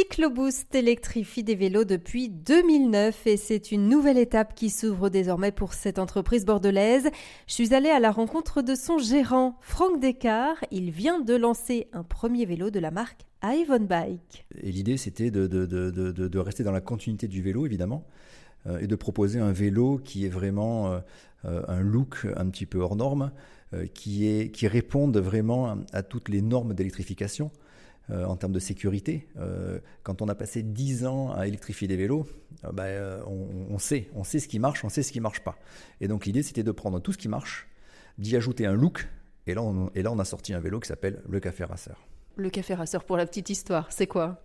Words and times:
Cycloboost 0.00 0.74
électrifie 0.74 1.42
des 1.42 1.54
vélos 1.54 1.84
depuis 1.84 2.30
2009 2.30 3.26
et 3.26 3.36
c'est 3.36 3.70
une 3.70 3.86
nouvelle 3.86 4.16
étape 4.16 4.54
qui 4.54 4.70
s'ouvre 4.70 5.10
désormais 5.10 5.52
pour 5.52 5.74
cette 5.74 5.98
entreprise 5.98 6.46
bordelaise. 6.46 7.10
Je 7.46 7.52
suis 7.52 7.74
allée 7.74 7.90
à 7.90 8.00
la 8.00 8.10
rencontre 8.10 8.62
de 8.62 8.74
son 8.74 8.96
gérant, 8.96 9.58
Franck 9.60 10.00
Descartes. 10.00 10.64
Il 10.70 10.90
vient 10.90 11.20
de 11.20 11.34
lancer 11.34 11.88
un 11.92 12.02
premier 12.02 12.46
vélo 12.46 12.70
de 12.70 12.78
la 12.80 12.90
marque 12.90 13.26
Ivon 13.44 13.80
Bike. 13.80 14.46
Et 14.62 14.72
l'idée, 14.72 14.96
c'était 14.96 15.30
de, 15.30 15.46
de, 15.46 16.38
rester 16.38 16.64
dans 16.64 16.72
la 16.72 16.80
continuité 16.80 17.28
du 17.28 17.42
vélo, 17.42 17.66
évidemment, 17.66 18.06
euh, 18.66 18.78
et 18.78 18.86
de 18.86 18.96
proposer 18.96 19.38
un 19.38 19.52
vélo 19.52 20.00
qui 20.02 20.24
est 20.24 20.30
vraiment 20.30 20.92
euh, 20.92 21.00
euh, 21.44 21.62
un 21.68 21.80
look 21.80 22.26
un 22.36 22.48
petit 22.48 22.64
peu 22.64 22.78
hors 22.78 22.96
norme, 22.96 23.32
qui, 23.94 24.26
est, 24.26 24.50
qui 24.50 24.66
réponde 24.66 25.18
vraiment 25.18 25.76
à 25.92 26.02
toutes 26.02 26.30
les 26.30 26.40
normes 26.40 26.72
d'électrification. 26.72 27.52
Euh, 28.10 28.24
en 28.24 28.34
termes 28.34 28.52
de 28.52 28.58
sécurité. 28.58 29.28
Euh, 29.36 29.78
quand 30.02 30.20
on 30.20 30.28
a 30.28 30.34
passé 30.34 30.62
10 30.62 31.06
ans 31.06 31.32
à 31.32 31.46
électrifier 31.46 31.86
des 31.86 31.96
vélos, 31.96 32.26
euh, 32.64 32.72
ben, 32.72 33.22
on, 33.26 33.78
sait, 33.78 34.08
on 34.16 34.24
sait 34.24 34.40
ce 34.40 34.48
qui 34.48 34.58
marche, 34.58 34.84
on 34.84 34.88
sait 34.88 35.04
ce 35.04 35.12
qui 35.12 35.20
marche 35.20 35.40
pas. 35.40 35.56
Et 36.00 36.08
donc 36.08 36.26
l'idée 36.26 36.42
c'était 36.42 36.64
de 36.64 36.72
prendre 36.72 36.98
tout 36.98 37.12
ce 37.12 37.18
qui 37.18 37.28
marche, 37.28 37.68
d'y 38.18 38.36
ajouter 38.36 38.66
un 38.66 38.72
look, 38.72 39.06
et 39.46 39.54
là, 39.54 39.62
on, 39.62 39.90
et 39.94 40.02
là 40.02 40.10
on 40.10 40.18
a 40.18 40.24
sorti 40.24 40.52
un 40.54 40.60
vélo 40.60 40.80
qui 40.80 40.88
s'appelle 40.88 41.22
le 41.28 41.38
Café 41.38 41.62
Racer. 41.62 41.94
Le 42.36 42.50
Café 42.50 42.74
Racer, 42.74 43.04
pour 43.04 43.16
la 43.16 43.26
petite 43.26 43.48
histoire, 43.48 43.92
c'est 43.92 44.08
quoi? 44.08 44.42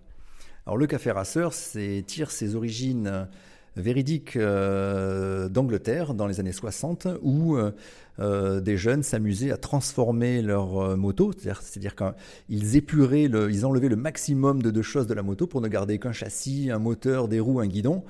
Alors 0.67 0.77
le 0.77 0.85
Café 0.85 1.09
Racer, 1.09 1.51
c'est 1.51 2.03
tire 2.05 2.29
ses 2.29 2.55
origines 2.55 3.27
véridique 3.75 4.35
euh, 4.35 5.49
d'Angleterre 5.49 6.13
dans 6.13 6.27
les 6.27 6.39
années 6.39 6.51
60 6.51 7.07
où 7.21 7.55
euh, 7.55 7.71
euh, 8.19 8.61
des 8.61 8.77
jeunes 8.77 9.03
s'amusaient 9.03 9.51
à 9.51 9.57
transformer 9.57 10.41
leur 10.41 10.97
moto, 10.97 11.31
c'est-à-dire 11.37 11.95
qu'ils 11.95 12.75
épuraient, 12.75 13.27
le, 13.27 13.51
ils 13.51 13.65
enlevaient 13.65 13.89
le 13.89 13.95
maximum 13.95 14.61
de, 14.61 14.81
choses 14.81 15.07
de 15.07 15.13
la 15.13 15.23
moto 15.23 15.47
pour 15.47 15.61
ne 15.61 15.67
garder 15.67 15.99
qu'un 15.99 16.13
châssis, 16.13 16.71
un 16.71 16.79
moteur, 16.79 17.27
des 17.27 17.39
roues, 17.39 17.59
un 17.59 17.67
guidon. 17.67 18.03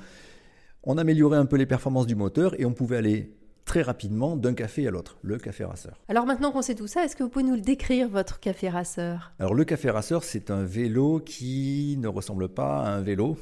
On 0.84 0.98
améliorait 0.98 1.38
un 1.38 1.45
peu 1.45 1.56
les 1.56 1.66
performances 1.66 2.06
du 2.06 2.16
moteur 2.16 2.59
et 2.59 2.66
on 2.66 2.73
pouvait 2.73 2.98
aller 2.98 3.34
très 3.66 3.82
rapidement 3.82 4.36
d'un 4.36 4.54
café 4.54 4.88
à 4.88 4.92
l'autre, 4.92 5.17
le 5.23 5.39
café 5.39 5.66
racer. 5.66 6.00
Alors 6.08 6.28
maintenant 6.28 6.52
qu'on 6.52 6.61
sait 6.61 6.76
tout 6.76 6.86
ça, 6.86 7.04
est-ce 7.04 7.16
que 7.16 7.23
vous 7.23 7.30
pouvez 7.30 7.45
nous 7.45 7.56
le 7.56 7.61
décrire, 7.61 8.08
votre 8.08 8.39
café 8.39 8.70
racer 8.70 9.34
Alors 9.39 9.56
le 9.56 9.66
café 9.66 9.89
racer, 9.89 10.23
c'est 10.23 10.52
un 10.52 10.64
vélo 10.64 11.20
qui 11.20 11.98
ne 12.00 12.08
ressemble 12.08 12.48
pas 12.48 12.84
à 12.84 12.89
un 12.92 13.02
vélo. 13.02 13.38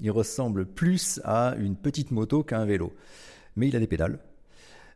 Il 0.00 0.10
ressemble 0.10 0.66
plus 0.66 1.20
à 1.24 1.54
une 1.58 1.76
petite 1.76 2.10
moto 2.10 2.42
qu'à 2.42 2.58
un 2.58 2.66
vélo. 2.66 2.92
Mais 3.56 3.68
il 3.68 3.76
a 3.76 3.80
des 3.80 3.86
pédales. 3.86 4.18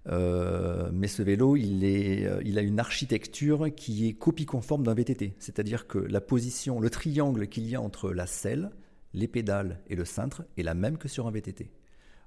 Euh, 0.08 0.90
mais 0.92 1.08
ce 1.08 1.22
vélo, 1.22 1.56
il, 1.56 1.84
euh, 1.84 2.40
il, 2.44 2.58
a 2.58 2.62
une 2.62 2.80
architecture 2.80 3.74
qui 3.74 4.08
est 4.08 4.14
copie 4.14 4.46
conforme 4.46 4.82
d'un 4.82 4.94
VTT. 4.94 5.34
C'est-à-dire 5.38 5.86
que 5.86 5.98
la 5.98 6.20
position, 6.20 6.80
le 6.80 6.90
triangle 6.90 7.48
qu'il 7.48 7.68
y 7.68 7.74
a 7.74 7.80
entre 7.80 8.10
la 8.12 8.26
selle, 8.26 8.70
les 9.12 9.28
pédales 9.28 9.80
et 9.88 9.96
le 9.96 10.04
cintre 10.04 10.44
est 10.56 10.62
la 10.62 10.74
même 10.74 10.96
que 10.96 11.08
sur 11.08 11.26
un 11.26 11.30
VTT. 11.30 11.70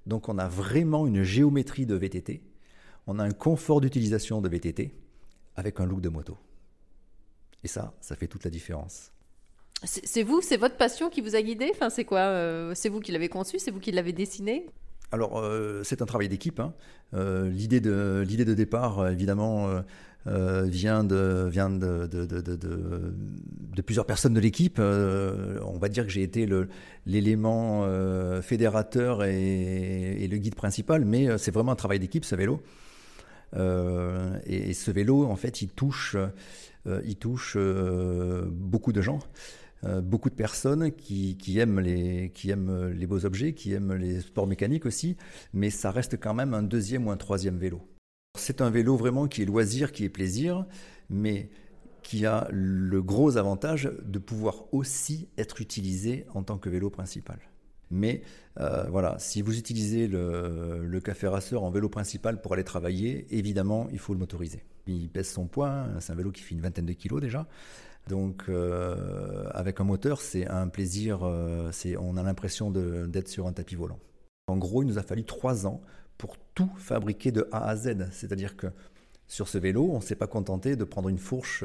Donc 0.06 0.30
on 0.30 0.38
a 0.38 0.48
vraiment 0.48 1.08
une 1.08 1.24
géométrie 1.24 1.86
de 1.86 1.96
VTT. 1.96 2.44
On 3.08 3.20
a 3.20 3.24
un 3.24 3.32
confort 3.32 3.82
d'utilisation 3.82 4.42
de 4.42 4.50
VTT 4.50 4.94
avec 5.56 5.80
un 5.80 5.86
look 5.86 6.02
de 6.02 6.10
moto. 6.10 6.38
Et 7.64 7.68
ça, 7.68 7.94
ça 8.02 8.16
fait 8.16 8.28
toute 8.28 8.44
la 8.44 8.52
différence. 8.52 9.12
C'est 9.86 10.24
vous, 10.24 10.42
c'est 10.42 10.58
votre 10.58 10.78
passion 10.78 11.10
qui 11.10 11.22
vous 11.22 11.36
a 11.36 11.42
guidé? 11.42 11.70
Enfin, 11.74 11.90
c'est 11.90 12.06
quoi 12.06 12.20
euh, 12.20 12.72
C'est 12.74 12.90
vous 12.90 13.02
qui 13.02 13.12
l'avez 13.12 13.28
conçu 13.28 13.60
C'est 13.60 13.72
vous 13.72 13.80
qui 13.80 13.92
l'avez 13.92 14.14
dessiné? 14.14 14.66
Alors, 15.12 15.40
euh, 15.40 15.82
c'est 15.84 16.02
un 16.02 16.06
travail 16.06 16.30
d'équipe. 16.30 16.60
Hein. 16.60 16.74
Euh, 17.14 17.50
l'idée 17.50 17.82
de 17.82 18.26
de 18.26 18.54
départ, 18.54 19.08
évidemment, 19.10 19.70
vient 20.26 21.04
de 21.04 21.48
vient 21.50 21.70
de, 21.70 22.08
de, 22.08 22.26
de, 22.26 22.56
de 22.56 23.82
plusieurs 23.82 24.06
personnes 24.06 24.34
de 24.34 24.40
l'équipe. 24.40 24.80
on 24.80 25.78
va 25.80 25.90
dire 25.90 26.06
que 26.06 26.12
j'ai 26.12 26.24
été 26.24 26.48
l'élément 27.06 27.86
fédérateur 28.42 29.26
et, 29.26 30.28
le 30.30 30.38
guide 30.38 30.56
principal, 30.56 31.04
mais 31.04 31.38
c'est 31.38 31.54
vraiment 31.54 31.74
un 31.74 31.78
travail 31.78 32.00
d'équipe, 32.00 32.24
ce 32.24 32.36
vélo. 32.36 32.62
Et, 33.56 34.70
et, 34.70 34.74
ce 34.74 34.92
vélo, 34.92 35.26
en 35.26 35.36
fait, 35.36 35.62
il 35.62 35.70
touche, 35.70 36.16
il 36.86 37.16
touche 37.18 37.58
beaucoup 38.50 38.94
de 38.94 39.02
gens. 39.02 39.20
Euh, 39.86 40.02
beaucoup 40.02 40.30
de 40.30 40.36
personnes 40.36 40.92
qui, 40.92 41.38
aiment 41.58 41.80
aiment 41.80 42.88
les 42.90 43.08
beaux 43.08 43.26
objets, 43.26 43.54
qui 43.54 43.74
aiment 43.74 43.94
les 43.94 44.22
sports 44.22 44.48
mécaniques 44.48 44.86
aussi, 44.86 45.18
mais 45.54 45.70
ça 45.70 45.92
reste 45.92 46.20
quand 46.20 46.34
même 46.34 46.54
un 46.54 46.64
deuxième 46.64 47.08
ou 47.08 47.12
un 47.12 47.18
troisième 47.18 47.58
vélo. 47.58 47.82
C'est 48.38 48.62
un 48.62 48.70
vélo 48.70 48.96
vraiment 48.96 49.28
qui 49.28 49.42
est 49.42 49.46
loisir, 49.46 49.92
qui 49.92 50.06
est 50.06 50.10
plaisir, 50.10 50.66
mais 51.10 51.50
qui 52.02 52.26
a 52.26 52.48
le 52.52 53.02
gros 53.02 53.38
avantage 53.38 53.92
de 54.04 54.20
pouvoir 54.20 54.66
aussi 54.74 55.30
être 55.38 55.62
utilisé 55.62 56.26
en 56.34 56.44
tant 56.44 56.58
que 56.58 56.70
vélo 56.70 56.90
principal. 56.90 57.40
Mais 57.94 58.24
euh, 58.60 58.86
voilà, 58.90 59.16
si 59.20 59.42
vous 59.42 59.58
utilisez 59.58 60.08
le, 60.08 61.00
café 61.00 61.28
racer 61.28 61.62
en 61.62 61.70
vélo 61.70 61.90
principal 61.90 62.42
pour 62.42 62.54
aller 62.54 62.64
travailler, 62.64 63.28
évidemment, 63.30 63.88
il 63.92 64.00
faut 64.00 64.14
le 64.14 64.20
motoriser. 64.20 64.64
Il 64.88 65.10
pèse 65.10 65.30
son 65.30 65.46
poids, 65.46 65.70
hein, 65.70 66.00
c'est 66.00 66.12
un 66.12 66.16
vélo 66.16 66.32
qui 66.32 66.42
fait 66.42 66.56
une 66.56 66.62
vingtaine 66.62 66.88
de 66.88 66.94
kilos 66.94 67.22
déjà. 67.22 67.48
Donc, 68.08 68.46
euh, 68.50 69.48
avec 69.52 69.80
un 69.80 69.84
moteur, 69.84 70.22
c'est 70.22 70.48
un 70.48 70.68
plaisir, 70.68 71.20
euh, 71.24 71.72
on 72.00 72.18
a 72.18 72.24
l'impression 72.24 72.72
d'être 72.72 73.30
sur 73.30 73.48
un 73.48 73.54
tapis 73.54 73.76
volant. 73.76 74.00
En 74.48 74.58
gros, 74.58 74.82
il 74.82 74.88
nous 74.88 74.98
a 74.98 75.04
fallu 75.04 75.24
trois 75.24 75.68
ans 75.68 75.82
pour 76.18 76.38
tout 76.56 76.72
fabriquer 76.78 77.32
de 77.32 77.48
A 77.52 77.70
à 77.70 77.76
Z. 77.76 78.10
C'est-à-dire 78.12 78.58
que 78.58 78.68
sur 79.28 79.48
ce 79.48 79.58
vélo, 79.60 79.90
on 79.92 79.98
ne 79.98 80.04
s'est 80.04 80.16
pas 80.16 80.28
contenté 80.28 80.76
de 80.76 80.84
prendre 80.84 81.10
une 81.10 81.20
fourche 81.20 81.64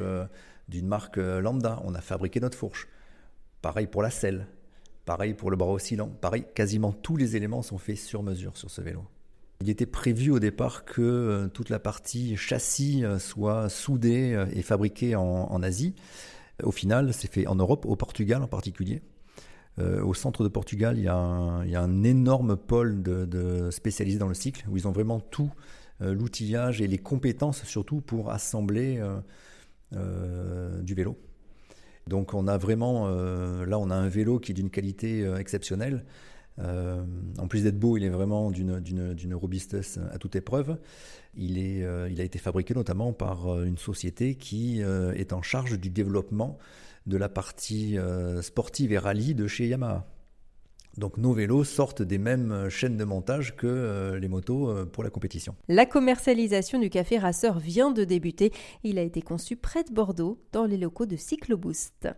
d'une 0.69 0.87
marque 0.87 1.17
lambda. 1.17 1.81
On 1.85 1.95
a 1.95 2.01
fabriqué 2.01 2.39
notre 2.39 2.57
fourche. 2.57 2.87
Pareil 3.63 3.89
pour 3.89 4.03
la 4.03 4.11
selle. 4.11 4.47
Pareil 5.09 5.33
pour 5.33 5.51
le 5.51 5.57
bras 5.57 5.73
oscillant. 5.73 6.09
Pareil, 6.09 6.45
quasiment 6.55 6.93
tous 6.93 7.17
les 7.17 7.35
éléments 7.35 7.63
sont 7.63 7.79
faits 7.79 7.97
sur 7.97 8.23
mesure 8.23 8.59
sur 8.59 8.71
ce 8.71 8.83
vélo. 8.83 9.07
Il 9.63 9.71
était 9.71 9.87
prévu 9.87 10.31
au 10.31 10.39
départ 10.39 10.85
que 10.85 11.49
toute 11.55 11.71
la 11.71 11.79
partie 11.79 12.37
châssis 12.37 13.03
soit 13.19 13.71
soudée 13.71 14.47
et 14.53 14.61
fabriquée 14.61 15.17
en 15.17 15.63
Asie. 15.63 15.95
Au 16.63 16.73
final, 16.73 17.15
c'est 17.15 17.33
fait 17.33 17.47
en 17.47 17.55
Europe, 17.55 17.87
au 17.87 17.97
Portugal 17.97 18.43
en 18.43 18.49
particulier. 18.49 19.01
Euh, 19.79 20.03
au 20.03 20.13
centre 20.13 20.43
de 20.43 20.49
Portugal, 20.49 20.99
il 20.99 21.05
y 21.05 21.09
a 21.09 21.17
un, 21.17 22.03
énorme 22.03 22.57
pôle 22.57 23.03
de, 23.03 23.71
spécialisés 23.71 24.19
dans 24.19 24.29
le 24.29 24.35
cycle 24.35 24.65
où 24.69 24.77
ils 24.77 24.89
ont 24.89 24.93
vraiment 24.93 25.21
tout 25.21 25.51
euh, 26.03 26.13
l'outillage 26.13 26.81
et 26.83 26.87
les 26.87 26.99
compétences 26.99 27.65
surtout 27.65 28.01
pour 28.01 28.31
assembler 28.31 29.01
euh, 29.95 30.83
du 30.83 30.95
vélo. 30.95 31.17
Donc 32.09 32.35
on 32.35 32.49
a 32.49 32.59
vraiment, 32.59 33.09
là 33.09 33.79
on 33.79 33.91
a 33.91 33.95
un 33.95 34.09
vélo 34.09 34.39
qui 34.39 34.53
est 34.53 34.55
d'une 34.55 34.71
qualité 34.71 35.25
exceptionnelle. 35.39 36.05
Euh, 36.61 37.05
en 37.39 37.47
plus 37.47 37.63
d'être 37.63 37.79
beau, 37.79 37.97
il 37.97 38.05
est 38.05 38.09
vraiment 38.09 38.51
d'une 38.51 39.35
robustesse 39.35 39.99
à 40.13 40.19
toute 40.19 40.37
épreuve. 40.37 40.79
Il, 41.37 41.59
euh, 41.59 42.09
il 42.11 42.21
a 42.21 42.25
été 42.25 42.39
fabriqué 42.39 42.75
notamment 42.75 43.13
par 43.13 43.49
euh, 43.49 43.65
une 43.65 43.79
société 43.79 44.35
qui 44.35 44.81
est 44.81 45.33
en 45.33 45.43
charge 45.43 45.79
du 45.79 45.91
développement 45.91 46.59
de 47.07 47.17
la 47.17 47.29
partie 47.29 47.97
sportive 48.43 48.93
et 48.93 48.99
rallye 48.99 49.35
de 49.35 49.47
chez 49.47 49.67
Yamaha. 49.67 50.07
Donc 50.97 51.17
nos 51.17 51.33
vélos 51.33 51.65
sortent 51.65 52.03
des 52.03 52.19
mêmes 52.19 52.69
chaînes 52.69 52.97
de 52.97 53.05
montage 53.05 53.57
que 53.57 54.19
les 54.21 54.29
motos 54.29 54.87
pour 54.87 55.05
la 55.05 55.11
compétition. 55.11 55.55
La 55.69 55.87
commercialisation 55.87 56.79
du 56.79 56.91
café 56.91 57.19
Racer 57.19 57.59
vient 57.59 57.91
de 57.91 58.05
débuter. 58.05 58.53
Il 58.83 58.99
a 58.99 59.03
été 59.03 59.23
conçu 59.23 59.57
près 59.57 59.85
de 59.85 59.93
Bordeaux 59.93 60.41
dans 60.53 60.65
les 60.65 60.77
locaux 60.77 61.07
de 61.07 61.17
Cycloboost. 61.17 62.09